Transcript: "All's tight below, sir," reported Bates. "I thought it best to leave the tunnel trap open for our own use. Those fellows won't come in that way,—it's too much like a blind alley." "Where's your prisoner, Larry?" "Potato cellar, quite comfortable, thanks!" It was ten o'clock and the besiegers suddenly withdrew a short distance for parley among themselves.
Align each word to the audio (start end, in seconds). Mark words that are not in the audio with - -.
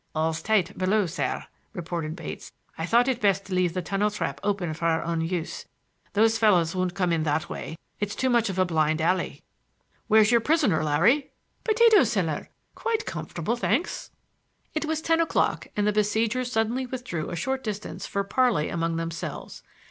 "All's 0.15 0.41
tight 0.41 0.75
below, 0.79 1.05
sir," 1.05 1.45
reported 1.73 2.15
Bates. 2.15 2.51
"I 2.75 2.87
thought 2.87 3.07
it 3.07 3.21
best 3.21 3.45
to 3.45 3.53
leave 3.53 3.75
the 3.75 3.83
tunnel 3.83 4.09
trap 4.09 4.39
open 4.41 4.73
for 4.73 4.85
our 4.85 5.03
own 5.03 5.21
use. 5.21 5.67
Those 6.13 6.39
fellows 6.39 6.75
won't 6.75 6.95
come 6.95 7.13
in 7.13 7.21
that 7.21 7.49
way,—it's 7.49 8.15
too 8.15 8.27
much 8.27 8.49
like 8.49 8.57
a 8.57 8.65
blind 8.65 8.99
alley." 8.99 9.43
"Where's 10.07 10.31
your 10.31 10.41
prisoner, 10.41 10.83
Larry?" 10.83 11.29
"Potato 11.63 12.01
cellar, 12.03 12.49
quite 12.73 13.05
comfortable, 13.05 13.55
thanks!" 13.55 14.09
It 14.73 14.85
was 14.85 15.03
ten 15.03 15.21
o'clock 15.21 15.67
and 15.77 15.85
the 15.85 15.93
besiegers 15.93 16.51
suddenly 16.51 16.87
withdrew 16.87 17.29
a 17.29 17.35
short 17.35 17.63
distance 17.63 18.07
for 18.07 18.23
parley 18.23 18.69
among 18.69 18.95
themselves. 18.95 19.61